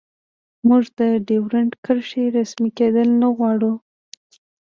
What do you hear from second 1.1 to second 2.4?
ډیورنډ کرښې